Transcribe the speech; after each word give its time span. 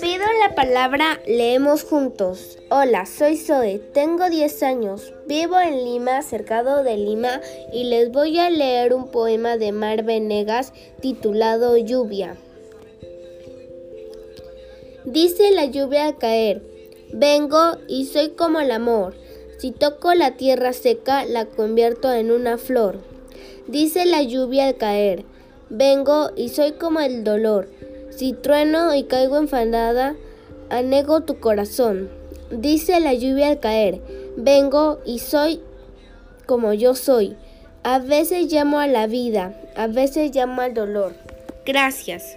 Pido 0.00 0.24
la 0.40 0.54
palabra, 0.56 1.20
leemos 1.26 1.84
juntos. 1.84 2.58
Hola, 2.70 3.06
soy 3.06 3.36
Zoe, 3.36 3.78
tengo 3.92 4.28
10 4.28 4.62
años, 4.64 5.14
vivo 5.26 5.60
en 5.60 5.84
Lima, 5.84 6.22
cercado 6.22 6.82
de 6.82 6.96
Lima, 6.96 7.40
y 7.72 7.84
les 7.84 8.10
voy 8.10 8.38
a 8.38 8.50
leer 8.50 8.94
un 8.94 9.08
poema 9.08 9.56
de 9.56 9.70
Mar 9.70 10.02
Venegas 10.02 10.72
titulado 11.00 11.76
Lluvia. 11.76 12.36
Dice 15.04 15.52
la 15.52 15.66
lluvia 15.66 16.06
al 16.06 16.18
caer, 16.18 16.62
vengo 17.12 17.76
y 17.86 18.06
soy 18.06 18.30
como 18.30 18.58
el 18.60 18.72
amor. 18.72 19.14
Si 19.58 19.70
toco 19.70 20.14
la 20.14 20.36
tierra 20.36 20.72
seca, 20.72 21.24
la 21.24 21.46
convierto 21.46 22.12
en 22.12 22.30
una 22.30 22.58
flor. 22.58 22.98
Dice 23.68 24.04
la 24.06 24.22
lluvia 24.22 24.66
al 24.66 24.76
caer, 24.76 25.24
vengo 25.70 26.30
y 26.36 26.48
soy 26.48 26.72
como 26.72 27.00
el 27.00 27.24
dolor. 27.24 27.68
Si 28.10 28.32
trueno 28.32 28.94
y 28.94 29.04
caigo 29.04 29.36
enfadada, 29.36 30.16
anego 30.70 31.22
tu 31.22 31.38
corazón. 31.40 32.08
Dice 32.50 33.00
la 33.00 33.14
lluvia 33.14 33.48
al 33.48 33.60
caer, 33.60 34.00
vengo 34.36 35.00
y 35.04 35.18
soy 35.18 35.60
como 36.46 36.72
yo 36.72 36.94
soy. 36.94 37.36
A 37.82 37.98
veces 37.98 38.50
llamo 38.52 38.80
a 38.80 38.86
la 38.86 39.06
vida, 39.06 39.54
a 39.76 39.86
veces 39.86 40.34
llamo 40.34 40.62
al 40.62 40.74
dolor. 40.74 41.14
Gracias. 41.64 42.36